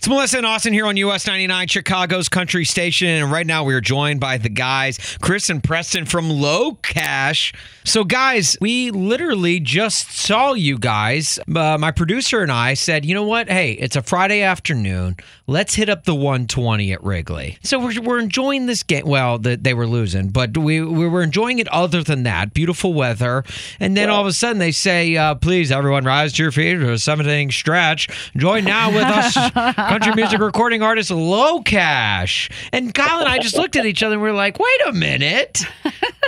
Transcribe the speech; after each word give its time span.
It's 0.00 0.08
Melissa 0.08 0.38
and 0.38 0.46
Austin 0.46 0.72
here 0.72 0.86
on 0.86 0.96
US 0.96 1.26
99, 1.26 1.68
Chicago's 1.68 2.30
country 2.30 2.64
station. 2.64 3.06
And 3.06 3.30
right 3.30 3.46
now 3.46 3.64
we 3.64 3.74
are 3.74 3.82
joined 3.82 4.18
by 4.18 4.38
the 4.38 4.48
guys, 4.48 4.96
Chris 5.20 5.50
and 5.50 5.62
Preston 5.62 6.06
from 6.06 6.30
LOCASH. 6.30 7.52
So, 7.84 8.04
guys, 8.04 8.56
we 8.62 8.90
literally 8.90 9.60
just 9.60 10.10
saw 10.12 10.54
you 10.54 10.78
guys. 10.78 11.38
Uh, 11.54 11.76
my 11.78 11.90
producer 11.90 12.40
and 12.40 12.50
I 12.50 12.72
said, 12.72 13.04
you 13.04 13.14
know 13.14 13.24
what? 13.24 13.50
Hey, 13.50 13.72
it's 13.72 13.94
a 13.94 14.00
Friday 14.00 14.40
afternoon. 14.40 15.16
Let's 15.46 15.74
hit 15.74 15.88
up 15.88 16.04
the 16.04 16.14
120 16.14 16.92
at 16.92 17.02
Wrigley. 17.02 17.58
So 17.64 17.80
we're, 17.80 18.00
we're 18.00 18.20
enjoying 18.20 18.66
this 18.66 18.84
game. 18.84 19.04
Well, 19.04 19.36
the, 19.36 19.56
they 19.56 19.74
were 19.74 19.86
losing, 19.86 20.28
but 20.28 20.56
we, 20.56 20.80
we 20.80 21.08
were 21.08 21.22
enjoying 21.22 21.58
it 21.58 21.66
other 21.68 22.04
than 22.04 22.22
that. 22.22 22.54
Beautiful 22.54 22.94
weather. 22.94 23.42
And 23.80 23.96
then 23.96 24.10
all 24.10 24.20
of 24.20 24.28
a 24.28 24.32
sudden 24.32 24.58
they 24.58 24.70
say, 24.70 25.16
uh, 25.16 25.34
please, 25.34 25.72
everyone, 25.72 26.04
rise 26.04 26.34
to 26.34 26.42
your 26.44 26.52
feet 26.52 26.78
for 26.78 26.92
a 26.92 26.98
seventh 26.98 27.28
inning 27.28 27.50
stretch. 27.50 28.08
Join 28.36 28.62
now 28.62 28.90
with 28.90 29.02
us, 29.02 29.34
country 29.90 30.14
music 30.14 30.40
recording 30.40 30.82
artist 30.82 31.10
LOCASH. 31.10 32.50
And 32.72 32.94
Kyle 32.94 33.18
and 33.20 33.28
I 33.28 33.38
just 33.38 33.56
looked 33.56 33.74
at 33.76 33.86
each 33.86 34.02
other 34.02 34.14
and 34.14 34.22
we 34.22 34.28
are 34.28 34.32
like, 34.32 34.58
wait 34.58 34.80
a 34.86 34.92
minute. 34.92 35.64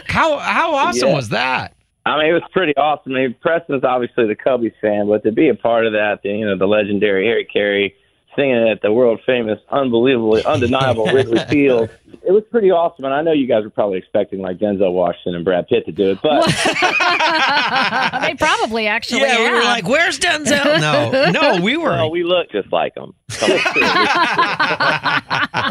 How, 0.07 0.39
how 0.39 0.75
awesome 0.75 1.09
Yeah. 1.09 1.15
was 1.15 1.29
that? 1.31 1.75
I 2.05 2.19
mean, 2.19 2.27
it 2.27 2.33
was 2.33 2.43
pretty 2.53 2.77
awesome. 2.77 3.13
I 3.15 3.21
mean, 3.21 3.37
Preston's 3.41 3.85
obviously 3.85 4.27
the 4.27 4.35
Cubbies 4.35 4.73
fan, 4.81 5.07
but 5.07 5.23
to 5.23 5.31
be 5.31 5.49
a 5.49 5.55
part 5.55 5.87
of 5.87 5.93
that, 5.93 6.19
the, 6.25 6.31
you 6.31 6.45
know, 6.45 6.59
the 6.59 6.67
legendary 6.67 7.25
Harry 7.27 7.47
Caray 7.51 7.95
singing 8.37 8.69
at 8.69 8.83
the 8.83 8.93
world 8.93 9.21
famous, 9.27 9.59
unbelievably 9.71 10.45
undeniable 10.45 11.07
Wrigley 11.07 11.45
Field, 11.49 11.91
it 12.25 12.33
was 12.33 12.45
pretty 12.51 12.71
awesome. 12.71 13.05
And 13.05 13.15
I 13.15 13.23
know 13.23 13.33
you 13.33 13.47
guys 13.47 13.65
were 13.65 13.71
probably 13.71 13.99
expecting 13.99 14.41
like 14.41 14.59
Denzel 14.59 14.93
Washington 14.93 15.35
and 15.35 15.45
Brad 15.45 15.67
Pitt 15.69 15.87
to 15.87 15.93
do 15.93 16.13
it, 16.13 16.19
but 16.23 16.47
they 18.23 18.35
probably 18.35 18.87
actually 18.87 19.21
yeah, 19.23 19.39
we 19.39 19.51
were 19.51 19.65
like, 19.65 19.87
where's 19.89 20.19
Denzel? 20.19 20.81
No, 20.81 21.31
no, 21.31 21.61
we 21.63 21.77
were. 21.77 21.91
well, 21.91 22.11
we 22.11 22.25
look 22.25 22.51
just 22.51 22.73
like 22.73 22.95
them. 22.95 23.15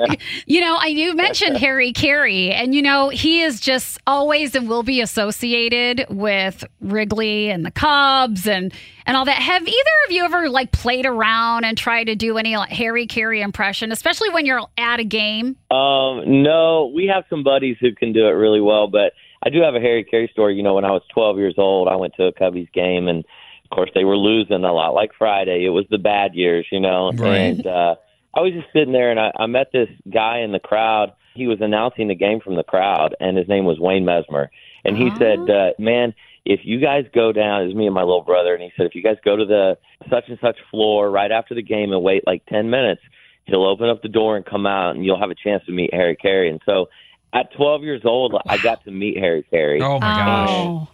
you 0.45 0.61
know, 0.61 0.77
I 0.79 0.87
you 0.87 1.15
mentioned 1.15 1.57
Harry 1.57 1.93
Caray, 1.93 2.51
and 2.51 2.73
you 2.75 2.81
know 2.81 3.09
he 3.09 3.41
is 3.41 3.59
just 3.59 3.99
always 4.07 4.55
and 4.55 4.67
will 4.67 4.83
be 4.83 5.01
associated 5.01 6.05
with 6.09 6.63
Wrigley 6.79 7.49
and 7.49 7.65
the 7.65 7.71
Cubs 7.71 8.47
and 8.47 8.73
and 9.05 9.17
all 9.17 9.25
that. 9.25 9.37
Have 9.37 9.67
either 9.67 9.97
of 10.05 10.11
you 10.11 10.23
ever 10.23 10.49
like 10.49 10.71
played 10.71 11.05
around 11.05 11.63
and 11.65 11.77
tried 11.77 12.05
to 12.05 12.15
do 12.15 12.37
any 12.37 12.57
like 12.57 12.71
Harry 12.71 13.07
Caray 13.07 13.41
impression, 13.41 13.91
especially 13.91 14.29
when 14.29 14.45
you're 14.45 14.61
at 14.77 14.99
a 14.99 15.03
game? 15.03 15.55
Um, 15.69 16.43
no, 16.43 16.91
we 16.93 17.07
have 17.07 17.23
some 17.29 17.43
buddies 17.43 17.77
who 17.79 17.93
can 17.93 18.13
do 18.13 18.27
it 18.27 18.31
really 18.31 18.61
well, 18.61 18.87
but 18.87 19.13
I 19.43 19.49
do 19.49 19.61
have 19.61 19.75
a 19.75 19.79
Harry 19.79 20.03
Caray 20.03 20.29
story. 20.31 20.55
You 20.55 20.63
know, 20.63 20.75
when 20.75 20.85
I 20.85 20.91
was 20.91 21.01
12 21.13 21.37
years 21.37 21.55
old, 21.57 21.87
I 21.87 21.95
went 21.95 22.13
to 22.15 22.25
a 22.25 22.33
Cubbies 22.33 22.71
game, 22.73 23.07
and 23.07 23.19
of 23.19 23.69
course 23.75 23.89
they 23.95 24.03
were 24.03 24.17
losing 24.17 24.63
a 24.63 24.73
lot. 24.73 24.93
Like 24.93 25.11
Friday, 25.17 25.65
it 25.65 25.69
was 25.69 25.85
the 25.89 25.97
bad 25.97 26.35
years, 26.35 26.67
you 26.71 26.79
know. 26.79 27.11
Right. 27.11 27.37
And 27.37 27.65
uh, 27.65 27.95
I 28.33 28.41
was 28.41 28.53
just 28.53 28.67
sitting 28.73 28.93
there, 28.93 29.11
and 29.11 29.19
I, 29.19 29.31
I 29.37 29.45
met 29.47 29.71
this 29.71 29.89
guy 30.11 30.39
in 30.39 30.51
the 30.51 30.59
crowd. 30.59 31.13
He 31.33 31.47
was 31.47 31.59
announcing 31.61 32.07
the 32.07 32.15
game 32.15 32.39
from 32.39 32.55
the 32.55 32.63
crowd, 32.63 33.15
and 33.19 33.37
his 33.37 33.47
name 33.47 33.65
was 33.65 33.79
Wayne 33.79 34.05
Messmer. 34.05 34.47
And 34.83 34.97
he 34.97 35.11
said, 35.17 35.49
uh, 35.49 35.71
"Man, 35.77 36.13
if 36.45 36.61
you 36.63 36.79
guys 36.79 37.05
go 37.13 37.31
down, 37.31 37.63
it 37.63 37.67
was 37.67 37.75
me 37.75 37.85
and 37.85 37.93
my 37.93 38.01
little 38.01 38.23
brother, 38.23 38.53
and 38.53 38.63
he 38.63 38.71
said, 38.75 38.85
if 38.85 38.95
you 38.95 39.03
guys 39.03 39.17
go 39.23 39.35
to 39.35 39.45
the 39.45 39.77
such 40.09 40.25
and 40.27 40.39
such 40.41 40.57
floor 40.71 41.09
right 41.09 41.31
after 41.31 41.53
the 41.53 41.61
game 41.61 41.91
and 41.91 42.03
wait 42.03 42.25
like 42.25 42.45
10 42.47 42.69
minutes." 42.69 43.01
he'll 43.45 43.65
open 43.65 43.89
up 43.89 44.01
the 44.01 44.09
door 44.09 44.37
and 44.37 44.45
come 44.45 44.65
out, 44.65 44.95
and 44.95 45.05
you'll 45.05 45.19
have 45.19 45.31
a 45.31 45.35
chance 45.35 45.63
to 45.65 45.71
meet 45.71 45.93
Harry 45.93 46.15
Caray. 46.15 46.49
And 46.49 46.61
so, 46.65 46.89
at 47.33 47.53
12 47.55 47.83
years 47.83 48.01
old, 48.03 48.35
I 48.47 48.57
got 48.57 48.83
to 48.85 48.91
meet 48.91 49.17
Harry 49.17 49.45
Caray. 49.49 49.81
Oh 49.81 49.99
my 49.99 50.15
gosh. 50.15 50.49
Oh. 50.49 50.87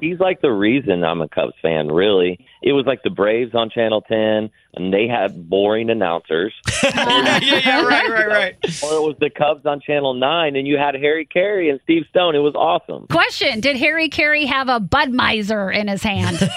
He's 0.00 0.18
like 0.18 0.40
the 0.40 0.50
reason 0.52 1.04
I'm 1.04 1.20
a 1.20 1.28
Cubs 1.28 1.54
fan. 1.62 1.88
Really, 1.88 2.44
it 2.62 2.72
was 2.72 2.86
like 2.86 3.02
the 3.02 3.10
Braves 3.10 3.54
on 3.54 3.70
Channel 3.70 4.00
10, 4.02 4.50
and 4.74 4.92
they 4.92 5.06
had 5.06 5.48
boring 5.48 5.90
announcers, 5.90 6.52
yeah, 6.82 7.38
yeah, 7.42 7.60
yeah, 7.64 7.82
right, 7.84 8.08
right, 8.10 8.28
right. 8.28 8.54
or 8.82 8.94
it 8.96 9.02
was 9.02 9.16
the 9.20 9.30
Cubs 9.30 9.66
on 9.66 9.80
Channel 9.80 10.14
9, 10.14 10.56
and 10.56 10.66
you 10.66 10.78
had 10.78 10.94
Harry 10.94 11.26
Caray 11.26 11.68
and 11.70 11.80
Steve 11.84 12.04
Stone. 12.10 12.34
It 12.34 12.38
was 12.38 12.54
awesome. 12.54 13.06
Question: 13.08 13.60
Did 13.60 13.76
Harry 13.76 14.08
Carey 14.08 14.46
have 14.46 14.68
a 14.68 14.80
Budweiser 14.80 15.74
in 15.74 15.88
his 15.88 16.02
hand? 16.02 16.38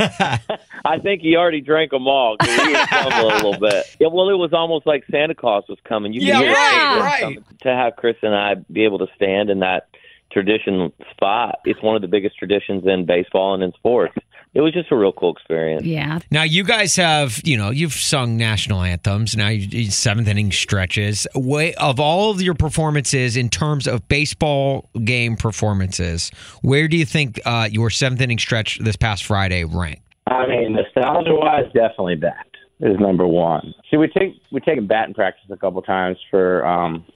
I 0.85 0.99
think 0.99 1.21
he 1.21 1.35
already 1.35 1.61
drank 1.61 1.91
them 1.91 2.07
all 2.07 2.37
'cause 2.37 2.49
he 2.49 2.73
was 2.73 2.87
a 3.13 3.25
little 3.25 3.59
bit. 3.59 3.85
Yeah, 3.99 4.07
well, 4.11 4.29
it 4.29 4.37
was 4.37 4.53
almost 4.53 4.85
like 4.87 5.03
Santa 5.11 5.35
Claus 5.35 5.63
was 5.67 5.79
coming. 5.83 6.13
You 6.13 6.21
could 6.21 6.27
Yeah, 6.29 6.53
right, 6.53 6.99
right. 7.01 7.21
coming. 7.21 7.43
To 7.63 7.69
have 7.69 7.95
Chris 7.97 8.15
and 8.21 8.33
I 8.35 8.55
be 8.71 8.85
able 8.85 8.99
to 8.99 9.07
stand 9.15 9.49
in 9.49 9.59
that 9.59 9.87
tradition 10.31 10.91
spot, 11.11 11.59
it's 11.65 11.81
one 11.81 11.95
of 11.95 12.01
the 12.01 12.07
biggest 12.07 12.37
traditions 12.37 12.83
in 12.85 13.05
baseball 13.05 13.53
and 13.53 13.63
in 13.63 13.71
sports. 13.73 14.15
It 14.53 14.61
was 14.61 14.73
just 14.73 14.91
a 14.91 14.95
real 14.95 15.11
cool 15.11 15.33
experience. 15.33 15.83
yeah. 15.83 16.19
Now 16.31 16.43
you 16.43 16.63
guys 16.63 16.95
have, 16.95 17.39
you 17.43 17.57
know, 17.57 17.69
you've 17.69 17.93
sung 17.93 18.37
national 18.37 18.81
anthems. 18.81 19.35
Now 19.37 19.49
you, 19.49 19.67
you 19.67 19.91
seventh 19.91 20.27
inning 20.27 20.51
stretches. 20.51 21.27
Way 21.35 21.75
of 21.75 21.99
all 21.99 22.31
of 22.31 22.41
your 22.41 22.55
performances 22.55 23.37
in 23.37 23.49
terms 23.49 23.87
of 23.87 24.07
baseball 24.07 24.89
game 25.03 25.35
performances, 25.35 26.31
where 26.61 26.87
do 26.87 26.97
you 26.97 27.05
think 27.05 27.39
uh, 27.45 27.69
your 27.71 27.89
seventh 27.89 28.21
inning 28.21 28.39
stretch 28.39 28.79
this 28.79 28.95
past 28.95 29.25
Friday 29.25 29.63
ranked? 29.63 30.01
I 30.25 30.47
mean, 30.47 30.73
nostalgia 30.73 31.35
wise, 31.35 31.65
definitely 31.73 32.15
that 32.21 32.47
is 32.79 32.99
number 32.99 33.27
one. 33.27 33.73
See, 33.89 33.97
we 33.97 34.07
take 34.07 34.41
we 34.51 34.59
taken 34.61 34.87
batting 34.87 35.13
practice 35.13 35.45
a 35.51 35.57
couple 35.57 35.81
times 35.81 36.17
for 36.29 36.65
um, 36.65 37.05
the 37.07 37.13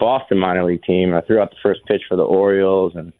Boston 0.00 0.38
minor 0.38 0.64
league 0.64 0.82
team. 0.82 1.14
I 1.14 1.20
threw 1.20 1.38
out 1.40 1.50
the 1.50 1.56
first 1.62 1.84
pitch 1.86 2.02
for 2.08 2.16
the 2.16 2.24
Orioles, 2.24 2.94
and 2.96 3.12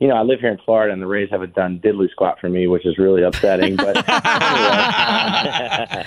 you 0.00 0.08
know, 0.08 0.16
I 0.16 0.22
live 0.22 0.40
here 0.40 0.50
in 0.50 0.58
Florida, 0.64 0.92
and 0.92 1.00
the 1.00 1.06
Rays 1.06 1.28
haven't 1.30 1.54
done 1.54 1.78
diddly 1.78 2.10
squat 2.10 2.38
for 2.40 2.48
me, 2.48 2.66
which 2.66 2.84
is 2.84 2.98
really 2.98 3.22
upsetting. 3.22 3.76
But 3.76 3.96
anyway, 4.08 6.04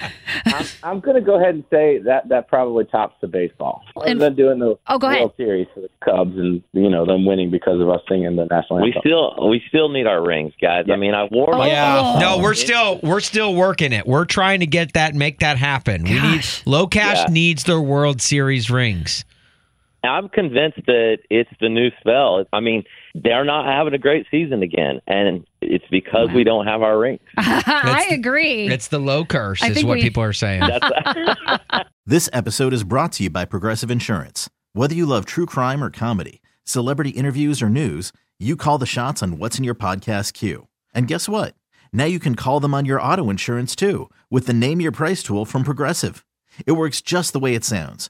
I'm, 0.47 0.65
I'm 0.83 0.99
going 0.99 1.15
to 1.15 1.21
go 1.21 1.35
ahead 1.39 1.55
and 1.55 1.63
say 1.71 1.99
that 1.99 2.27
that 2.27 2.49
probably 2.49 2.83
tops 2.85 3.15
the 3.21 3.27
baseball. 3.27 3.83
Other 3.95 4.07
And- 4.09 4.21
than 4.21 4.35
doing 4.35 4.59
the 4.59 4.77
Oh, 4.87 4.99
go 4.99 5.07
ahead. 5.07 5.21
World 5.21 5.33
Series 5.37 5.67
for 5.73 5.79
the 5.79 5.89
Cubs, 6.03 6.37
and 6.37 6.61
you 6.73 6.89
know 6.89 7.05
them 7.05 7.25
winning 7.25 7.49
because 7.51 7.79
of 7.79 7.89
us 7.89 8.01
singing 8.09 8.35
the 8.35 8.45
national 8.45 8.79
anthem. 8.79 9.01
We 9.03 9.09
still 9.09 9.49
we 9.49 9.61
still 9.69 9.87
need 9.89 10.07
our 10.07 10.21
rings, 10.25 10.51
guys. 10.61 10.85
I 10.91 10.97
mean, 10.97 11.13
I 11.13 11.29
wore 11.31 11.53
oh, 11.55 11.57
my 11.57 11.67
Yeah, 11.67 12.17
no, 12.19 12.39
we're 12.39 12.53
still 12.53 12.99
we're 13.01 13.21
still 13.21 13.55
working 13.55 13.93
it. 13.93 14.05
We're 14.05 14.25
trying 14.25 14.59
to 14.59 14.67
get 14.67 14.91
that, 14.93 15.15
make 15.15 15.39
that 15.39 15.57
happen. 15.57 16.03
We 16.03 16.15
need 16.19 16.41
LOCASH 16.65 17.15
Yeah. 17.15 17.25
needs 17.29 17.63
their 17.63 17.79
World 17.81 18.21
Series 18.21 18.69
rings. 18.69 19.23
I'm 20.05 20.29
convinced 20.29 20.79
that 20.87 21.17
it's 21.29 21.49
the 21.59 21.69
new 21.69 21.89
spell. 21.99 22.45
I 22.53 22.59
mean, 22.59 22.83
they're 23.13 23.45
not 23.45 23.65
having 23.65 23.93
a 23.93 23.97
great 23.97 24.25
season 24.31 24.63
again, 24.63 25.01
and 25.07 25.45
it's 25.61 25.85
because 25.89 26.29
we 26.33 26.43
don't 26.43 26.65
have 26.67 26.81
our 26.81 26.97
rings. 26.97 27.19
I 27.37 28.07
agree. 28.11 28.67
It's 28.67 28.87
the 28.89 28.99
low 28.99 29.25
curse, 29.25 29.61
I 29.63 29.69
is 29.69 29.83
what 29.83 29.95
we- 29.95 30.01
people 30.01 30.23
are 30.23 30.33
saying. 30.33 30.61
That's 30.67 31.89
This 32.05 32.29
episode 32.33 32.71
is 32.73 32.83
brought 32.83 33.13
to 33.13 33.23
you 33.23 33.29
by 33.29 33.45
Progressive 33.45 33.89
Insurance. 33.89 34.49
Whether 34.73 34.93
you 34.93 35.05
love 35.07 35.25
true 35.25 35.45
crime 35.47 35.83
or 35.83 35.89
comedy, 35.89 36.41
celebrity 36.63 37.09
interviews 37.11 37.61
or 37.63 37.69
news, 37.69 38.11
you 38.37 38.55
call 38.55 38.77
the 38.77 38.85
shots 38.85 39.23
on 39.23 39.39
what's 39.39 39.57
in 39.57 39.63
your 39.63 39.73
podcast 39.75 40.33
queue. 40.33 40.67
And 40.93 41.07
guess 41.07 41.27
what? 41.27 41.55
Now 41.93 42.05
you 42.05 42.19
can 42.19 42.35
call 42.35 42.59
them 42.59 42.73
on 42.73 42.85
your 42.85 43.01
auto 43.01 43.29
insurance 43.29 43.75
too 43.75 44.09
with 44.29 44.45
the 44.45 44.53
Name 44.53 44.81
Your 44.81 44.91
Price 44.91 45.23
tool 45.23 45.45
from 45.45 45.63
Progressive. 45.63 46.23
It 46.67 46.73
works 46.73 47.01
just 47.01 47.33
the 47.33 47.39
way 47.39 47.55
it 47.55 47.63
sounds. 47.63 48.09